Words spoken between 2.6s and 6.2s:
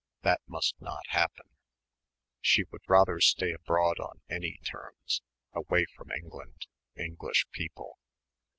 would rather stay abroad on any terms away from